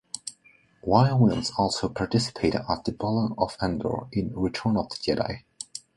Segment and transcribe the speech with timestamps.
[0.81, 5.43] Y-wings also participate at the Battle of Endor in "Return of the Jedi".